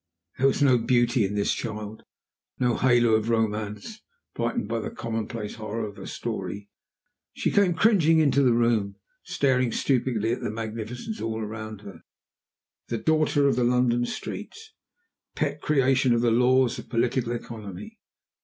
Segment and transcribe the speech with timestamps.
[0.39, 2.05] There was no beauty in this child;
[2.57, 4.01] no halo of romance
[4.33, 6.71] brightened the commonplace horror of her story.
[7.33, 12.01] She came cringing into the room, staring stupidly at the magnificence all round her
[12.87, 14.71] the daughter of the London streets!
[15.35, 17.99] the pet creation of the laws of political economy!